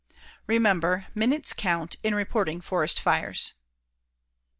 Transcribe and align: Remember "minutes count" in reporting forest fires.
Remember 0.47 1.05
"minutes 1.13 1.53
count" 1.53 1.95
in 2.03 2.15
reporting 2.15 2.59
forest 2.59 2.99
fires. 2.99 3.53